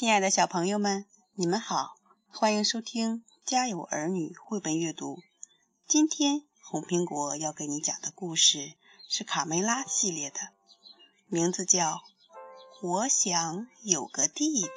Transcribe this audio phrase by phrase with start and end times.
[0.00, 1.94] 亲爱的小朋友们，你们好，
[2.30, 5.18] 欢迎收听《家有儿女》绘本阅读。
[5.86, 8.72] 今天红苹果要给你讲的故事
[9.10, 10.40] 是卡梅拉系列的，
[11.26, 11.96] 名字叫
[12.80, 14.68] 《我想有个弟弟》。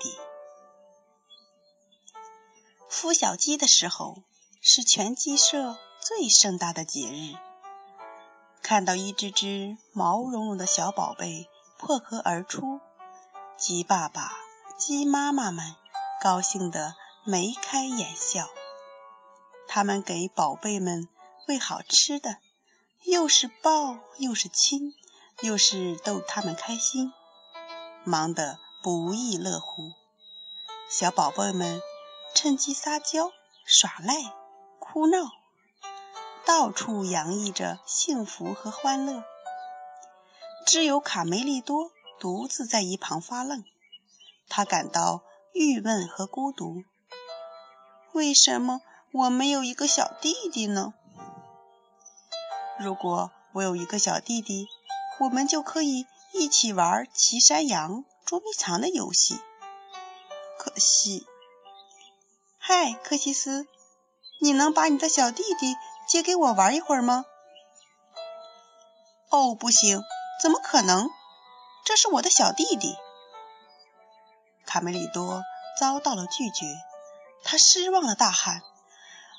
[2.92, 4.24] 孵小鸡的时候
[4.60, 7.38] 是全鸡舍最盛大的节日，
[8.62, 12.82] 看到一只只毛茸茸的小宝贝破壳而出，
[13.56, 14.43] 鸡爸爸。
[14.78, 15.76] 鸡妈妈们
[16.22, 18.50] 高兴得眉开眼笑，
[19.68, 21.08] 他们给宝贝们
[21.48, 22.38] 喂好吃的，
[23.04, 24.94] 又是抱又是亲，
[25.42, 27.14] 又是逗他们开心，
[28.04, 29.92] 忙得不亦乐乎。
[30.90, 31.80] 小宝贝们
[32.34, 33.32] 趁机撒娇、
[33.66, 34.16] 耍赖、
[34.80, 35.32] 哭闹，
[36.46, 39.24] 到处洋溢着幸福和欢乐。
[40.66, 43.64] 只有卡梅利多独自在一旁发愣。
[44.50, 46.84] 他感到郁闷和孤独。
[48.14, 50.94] 为什么我没有一个小弟弟呢？
[52.80, 54.68] 如果我有一个小弟弟，
[55.20, 59.40] 我们就可以一起玩骑山羊、捉迷藏的游戏。
[60.58, 61.28] 可惜，
[62.58, 63.68] 嗨，柯西斯，
[64.40, 65.76] 你能把你的小弟弟
[66.08, 67.26] 借给我玩一会儿吗？
[69.30, 70.02] 哦，不行，
[70.42, 71.10] 怎么可能？
[71.86, 72.96] 这是我的小弟弟。
[74.74, 75.44] 卡梅利多
[75.80, 76.66] 遭到了拒绝，
[77.44, 78.64] 他失望的大喊：“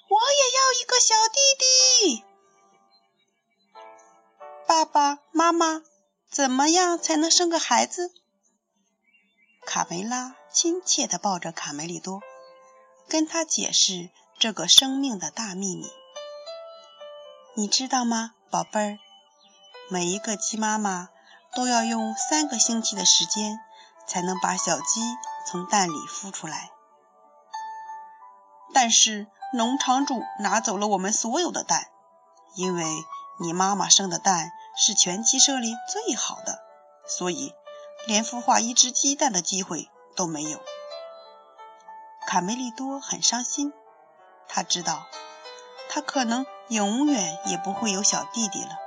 [0.08, 2.24] 我也要一个小弟弟！”
[4.64, 5.82] 爸爸妈妈，
[6.30, 8.12] 怎么样才能生个孩子？
[9.66, 12.22] 卡梅拉亲切地抱着卡梅利多，
[13.08, 15.90] 跟他解释这个生命的大秘密。
[17.56, 18.98] 你知道吗，宝贝儿？
[19.88, 21.08] 每一个鸡妈妈
[21.56, 23.58] 都要用三个星期的时间。
[24.06, 25.00] 才能把小鸡
[25.47, 26.70] 从蛋里孵出来。
[28.73, 31.89] 但是农场主拿走了我们所有的蛋，
[32.55, 32.84] 因为
[33.40, 36.61] 你妈妈生的蛋是全鸡舍里最好的，
[37.06, 37.55] 所以
[38.06, 40.61] 连孵化一只鸡蛋的机会都没有。
[42.27, 43.73] 卡梅利多很伤心，
[44.48, 45.06] 他知道
[45.89, 48.83] 他可能永远也不会有小弟弟了。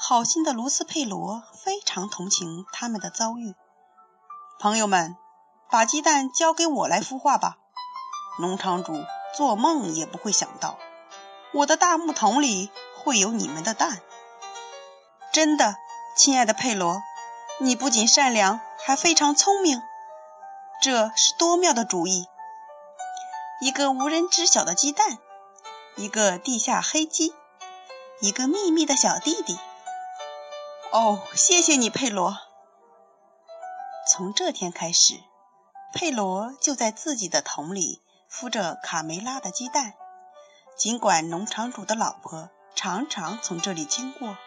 [0.00, 3.56] 好心的卢斯佩罗非常同情他们的遭遇。
[4.60, 5.16] 朋友们，
[5.70, 7.58] 把鸡蛋交给我来孵化吧。
[8.38, 9.04] 农场主
[9.36, 10.78] 做梦也不会想到，
[11.52, 14.00] 我的大木桶里会有你们的蛋。
[15.32, 15.74] 真的，
[16.16, 17.02] 亲爱的佩罗，
[17.58, 19.82] 你不仅善良，还非常聪明。
[20.80, 22.28] 这是多妙的主意！
[23.60, 25.18] 一个无人知晓的鸡蛋，
[25.96, 27.34] 一个地下黑鸡，
[28.20, 29.58] 一个秘密的小弟弟。
[30.90, 32.38] 哦，谢谢你，佩罗。
[34.10, 35.20] 从这天开始，
[35.92, 38.00] 佩罗就在自己的桶里
[38.30, 39.92] 孵着卡梅拉的鸡蛋。
[40.78, 44.38] 尽管农场主的老婆常常从这里经过，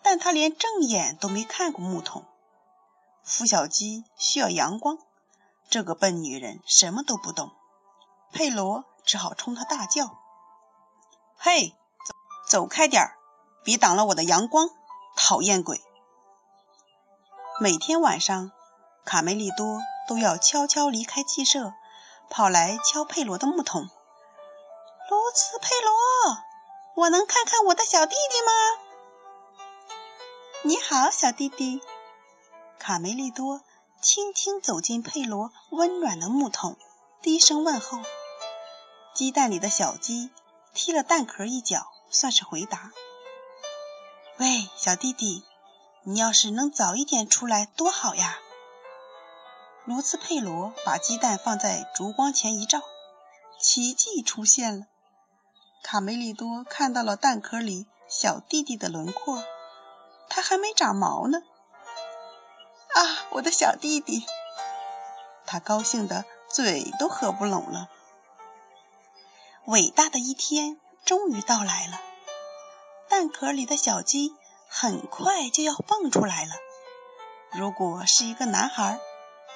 [0.00, 2.24] 但他连正眼都没看过木桶。
[3.26, 4.96] 孵小鸡需要阳光，
[5.68, 7.50] 这个笨女人什么都不懂。
[8.32, 10.06] 佩罗只好冲她大叫
[11.36, 11.74] ：“嘿，
[12.06, 12.14] 走
[12.48, 13.18] 走开点儿，
[13.62, 14.70] 别挡了我的阳光！”
[15.22, 15.80] 讨厌鬼！
[17.60, 18.50] 每天晚上，
[19.04, 21.74] 卡梅利多都要悄悄离开鸡舍，
[22.30, 23.82] 跑来敲佩罗的木桶。
[23.82, 26.38] 卢茨佩罗，
[26.96, 28.52] 我能看看我的小弟弟吗？
[30.62, 31.82] 你好，小弟弟。
[32.78, 33.60] 卡梅利多
[34.00, 36.76] 轻轻走进佩罗温暖的木桶，
[37.20, 38.00] 低声问候。
[39.14, 40.30] 鸡蛋里的小鸡
[40.74, 42.90] 踢了蛋壳一脚，算是回答。
[44.40, 45.44] 喂，小弟弟，
[46.02, 48.38] 你要是能早一点出来多好呀！
[49.84, 52.80] 卢茨佩罗把鸡蛋放在烛光前一照，
[53.60, 54.86] 奇迹出现了。
[55.82, 59.44] 卡梅利多看到了蛋壳里小弟弟的轮廓，
[60.30, 61.42] 他还没长毛呢。
[62.94, 64.24] 啊，我的小弟弟！
[65.44, 67.90] 他高兴的嘴都合不拢了。
[69.66, 72.00] 伟大的一天终于到来了。
[73.08, 74.36] 蛋壳里的小鸡
[74.72, 76.54] 很快就要蹦出来了。
[77.52, 79.00] 如果是一个男孩，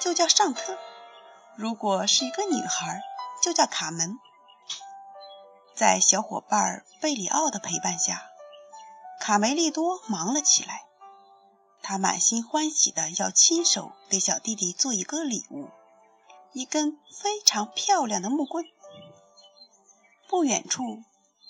[0.01, 0.75] 就叫尚特；
[1.57, 3.01] 如果是一个女孩，
[3.41, 4.19] 就叫卡门。
[5.77, 8.27] 在小伙伴贝里奥的陪伴下，
[9.21, 10.85] 卡梅利多忙了起来。
[11.81, 15.69] 他满心欢喜的要亲手给小弟弟做一个礼物——
[16.53, 18.65] 一根非常漂亮的木棍。
[20.29, 20.83] 不远处，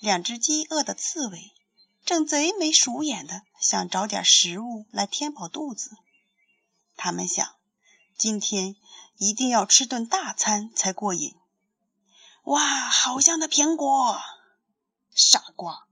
[0.00, 1.52] 两只饥饿的刺猬。
[2.04, 5.96] 正贼眉鼠眼的想找点食物来填饱肚子。
[6.96, 7.56] 他们想，
[8.18, 8.76] 今天
[9.16, 11.34] 一定要吃顿大餐才过瘾。
[12.42, 12.60] 哇，
[12.90, 14.20] 好香的苹果！
[15.14, 15.88] 傻瓜，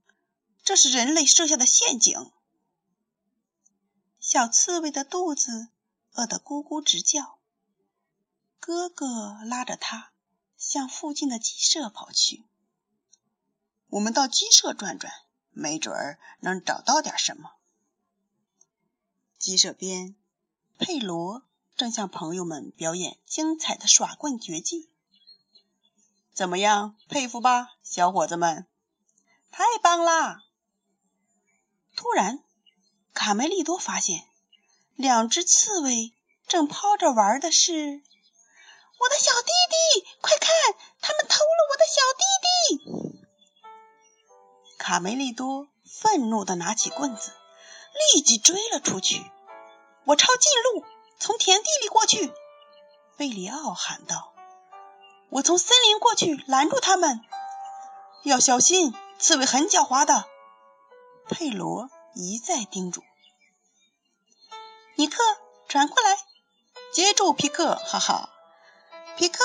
[0.63, 2.31] 这是人类设下的陷阱。
[4.21, 5.69] 小刺猬的肚子
[6.13, 7.39] 饿得咕咕直叫，
[8.61, 10.13] 哥哥拉着它
[10.59, 12.45] 向附近的鸡舍跑去。
[13.89, 15.11] 我们到鸡舍转转，
[15.53, 17.53] 没准儿能找到点什么。
[19.39, 20.15] 鸡舍边，
[20.79, 21.43] 佩罗
[21.77, 24.89] 正向朋友们表演精彩的耍棍绝技。
[26.33, 28.67] 怎么样，佩服吧，小伙子们？
[29.51, 30.45] 太棒啦！
[31.95, 32.43] 突然，
[33.13, 34.25] 卡梅利多发现，
[34.95, 36.15] 两只刺猬
[36.49, 40.07] 正抛着玩的是我的小弟弟。
[40.23, 40.49] 快看，
[41.03, 43.12] 他们偷了我的小弟弟！
[44.83, 47.31] 卡梅利多愤怒地拿起棍子。
[48.15, 49.25] 立即追了出去。
[50.05, 50.85] 我抄近路，
[51.21, 52.33] 从田地里过去。
[53.17, 54.33] 贝里奥喊道
[55.31, 57.21] ：“我从森林过去，拦住他们。
[58.25, 60.25] 要小心，刺猬很狡猾的。”
[61.31, 63.05] 佩罗一再叮嘱。
[64.97, 65.23] 尼克，
[65.69, 66.19] 转过来，
[66.93, 67.77] 接住皮克！
[67.77, 68.31] 哈哈，
[69.17, 69.39] 皮克，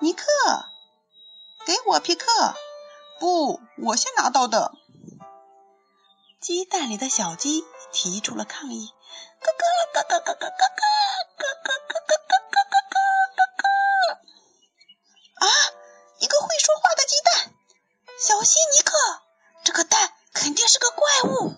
[0.00, 0.26] 尼克，
[1.64, 2.26] 给我皮克！
[3.18, 4.72] 不，我先拿到的。
[6.40, 8.92] 鸡蛋里的小鸡提出了抗议
[9.40, 9.58] ：“咯咯
[9.94, 10.76] 咯咯咯咯咯咯咯
[11.36, 14.20] 咯咯咯咯咯咯咯咯咯！
[15.34, 15.46] 啊，
[16.20, 17.54] 一个会说话的鸡蛋！
[18.18, 18.92] 小心，尼克，
[19.64, 21.54] 这个蛋肯定是个怪物！”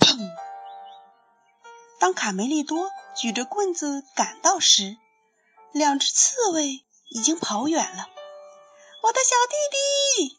[0.00, 0.30] 砰！
[1.98, 4.96] 当卡梅利多举着棍子赶到时，
[5.72, 8.08] 两只刺猬已经跑远了。
[9.06, 10.38] 我的小弟弟！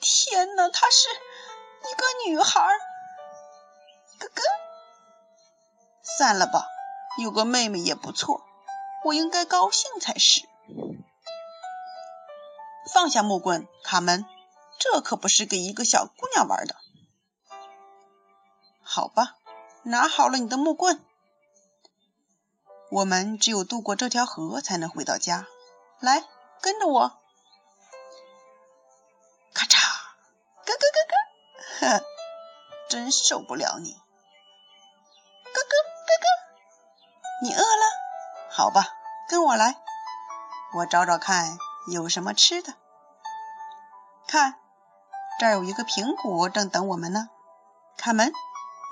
[0.00, 1.06] 天哪，他是……
[1.10, 2.66] 一个女孩，
[4.18, 4.42] 哥哥，
[6.02, 6.66] 算了吧，
[7.18, 8.42] 有个妹妹也不错，
[9.04, 10.48] 我应该高兴才是。
[12.90, 14.24] 放下木棍，卡门，
[14.78, 16.76] 这可不是给一个小姑娘玩的。
[18.80, 19.36] 好吧，
[19.82, 21.04] 拿好了你的木棍，
[22.90, 25.46] 我们只有渡过这条河才能回到家。
[26.00, 26.24] 来，
[26.62, 27.18] 跟着我。
[30.64, 31.14] 咯咯咯咯。
[31.80, 32.04] 哼，
[32.88, 33.92] 真受不了你！
[33.92, 35.76] 哥哥，
[36.06, 36.26] 哥哥，
[37.42, 37.84] 你饿了？
[38.50, 38.86] 好吧，
[39.28, 39.76] 跟我来，
[40.74, 42.74] 我找找看有什么吃的。
[44.28, 44.54] 看，
[45.38, 47.28] 这儿有一个苹果正等我们呢。
[47.96, 48.32] 卡门，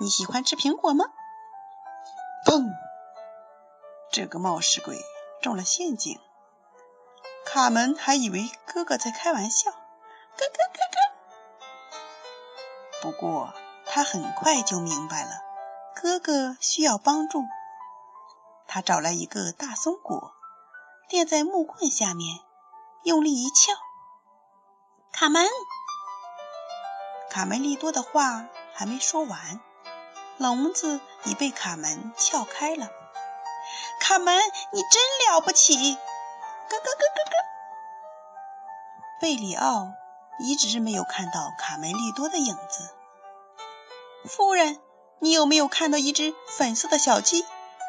[0.00, 1.06] 你喜欢吃苹果吗？
[2.46, 2.64] 砰！
[4.12, 4.98] 这个冒失鬼
[5.42, 6.20] 中了陷阱。
[7.44, 9.70] 卡门还以为哥哥在开玩笑。
[9.70, 9.76] 哥
[10.46, 11.09] 哥，哥哥。
[13.02, 13.54] 不过，
[13.86, 15.30] 他很快就明白了，
[15.94, 17.44] 哥哥需要帮助。
[18.66, 20.32] 他找来一个大松果，
[21.08, 22.38] 垫在木棍下面，
[23.02, 23.72] 用力一撬。
[25.12, 25.46] 卡门，
[27.30, 29.60] 卡梅利多的话还没说完，
[30.36, 32.90] 笼子已被卡门撬开了。
[33.98, 34.38] 卡门，
[34.72, 35.02] 你真
[35.34, 35.74] 了不起！
[35.74, 37.34] 咯咯咯咯咯。
[39.20, 39.99] 贝里奥。
[40.42, 42.88] 一直没有看到卡梅利多的影子。
[44.26, 44.80] 夫人，
[45.18, 47.44] 你有没有看到一只粉色的小鸡？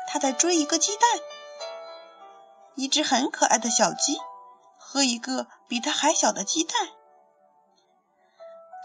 [0.08, 1.03] 它在追一个鸡蛋。
[2.75, 4.17] 一只很可爱的小鸡
[4.77, 6.75] 和一个比它还小的鸡蛋。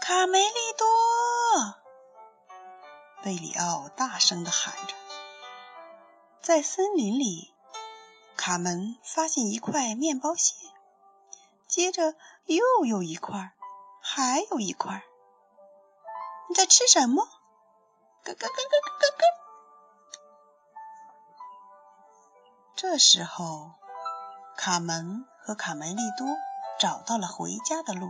[0.01, 0.87] 卡梅利多！
[3.23, 4.93] 贝里奥大声地喊着。
[6.41, 7.53] 在森林里，
[8.37, 10.53] 卡门发现一块面包屑，
[11.67, 13.53] 接着又有一块。
[14.09, 15.03] 还有一块，
[16.47, 17.27] 你在吃什么？
[18.23, 19.23] 咯咯咯咯咯咯。
[22.77, 23.73] 这时候，
[24.55, 26.25] 卡门和卡梅利多
[26.79, 28.07] 找到了回家的路，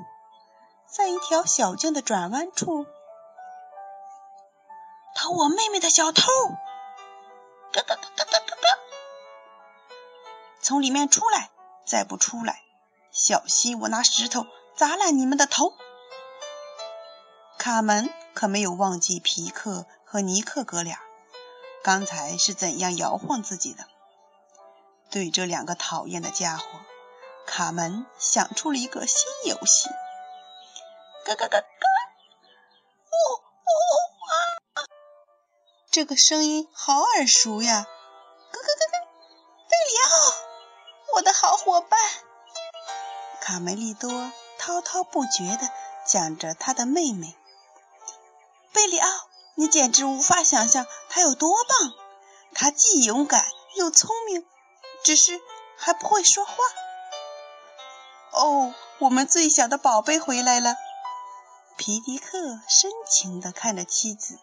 [0.85, 2.85] 在一条小径的转弯处，
[5.15, 6.53] 偷我妹妹的小偷，咯
[7.73, 8.79] 咯咯咯咯咯咯，
[10.61, 11.49] 从里面出来，
[11.85, 12.61] 再不出来，
[13.11, 15.73] 小心我拿石头砸烂你们的头。
[17.67, 21.01] 卡门可没有忘记皮克和尼克哥俩
[21.83, 23.83] 刚才是怎样摇晃自己的。
[25.09, 26.63] 对这两个讨厌的家伙，
[27.45, 29.89] 卡门想出了一个新游戏。
[31.25, 31.65] 咯咯咯咯！
[33.12, 33.75] 哦哦
[34.75, 34.88] 啊！
[35.91, 37.86] 这个声音好耳熟呀！
[38.53, 39.07] 咯咯咯咯！
[39.67, 42.00] 贝里奥，我的好伙伴。
[43.41, 45.69] 卡梅利多滔滔不绝地
[46.05, 47.36] 讲着他的妹妹。
[48.77, 49.10] 贝里奥，
[49.55, 51.93] 你简直无法想象他有多棒！
[52.53, 53.43] 他既勇敢
[53.75, 54.46] 又聪明，
[55.03, 55.41] 只是
[55.75, 56.53] 还不会说话。
[58.34, 60.75] 哦，我们最小的宝贝回来了。
[61.75, 62.38] 皮迪克
[62.69, 64.38] 深情地看着妻子，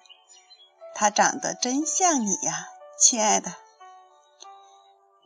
[0.96, 3.54] 他长得真像你呀，亲爱的。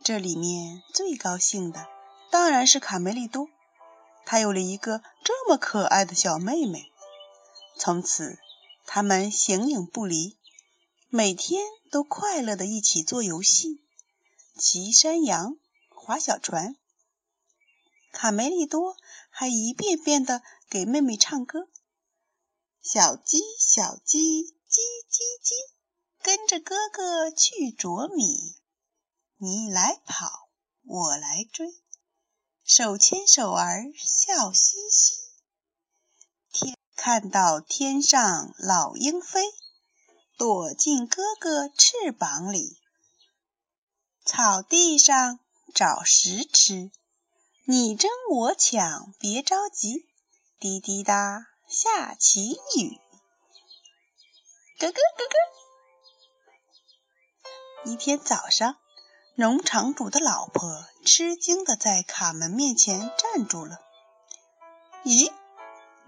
[0.03, 1.87] 这里面最高兴的
[2.29, 3.47] 当然是卡梅利多，
[4.27, 6.91] 他有了一个这么可爱的小妹妹。
[7.79, 8.37] 从此，
[8.91, 10.39] 他们形影不离，
[11.09, 13.83] 每天都快乐的一起做游戏，
[14.57, 16.75] 骑山羊，划小船。
[18.11, 18.97] 卡梅利多
[19.29, 20.41] 还一遍遍的
[20.71, 21.69] 给妹妹唱歌。
[22.81, 25.53] 小鸡，小鸡，叽叽叽，
[26.23, 28.55] 跟着哥哥去啄米。
[29.37, 30.49] 你来跑，
[30.81, 31.79] 我来追，
[32.63, 35.18] 手牵手儿笑嘻嘻。
[37.01, 39.41] 看到天上老鹰飞，
[40.37, 42.77] 躲进哥哥翅膀里。
[44.25, 45.39] 草地上
[45.73, 46.91] 找食吃，
[47.63, 50.09] 你争我抢，别着急，
[50.59, 51.47] 滴滴答。
[51.69, 52.99] 下起雨，
[54.79, 55.25] 咯咯咯
[57.85, 57.91] 咯。
[57.91, 58.75] 一天早上，
[59.35, 63.77] 农场主的老婆吃惊的在卡门面前站住了。
[65.05, 65.31] 咦，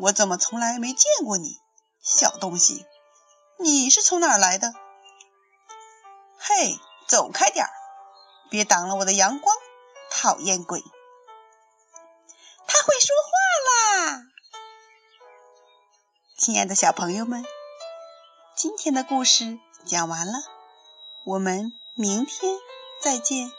[0.01, 1.59] 我怎么从来没见过你，
[2.01, 2.87] 小东西？
[3.59, 4.73] 你是从哪儿来的？
[6.39, 7.71] 嘿，走开点儿，
[8.49, 9.55] 别挡了我的阳光，
[10.09, 10.81] 讨厌鬼！
[12.65, 14.23] 他会说话啦！
[16.35, 17.45] 亲爱的小朋友们，
[18.55, 20.33] 今天的故事讲完了，
[21.25, 22.57] 我们明天
[23.03, 23.51] 再见。